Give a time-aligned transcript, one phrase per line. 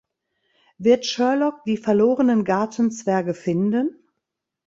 [0.79, 3.99] Wird Sherlock die verlorenen Gartenzwerge finden?